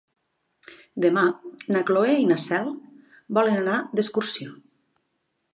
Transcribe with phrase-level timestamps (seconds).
[1.05, 1.25] Demà
[1.75, 2.73] na Cloè i na Cel
[3.39, 4.59] volen anar d'excursió.